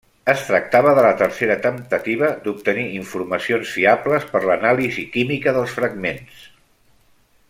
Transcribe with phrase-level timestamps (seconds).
[0.31, 6.45] Es tractava de la tercera temptativa d'obtenir informacions fiables per l'anàlisi química dels fragments.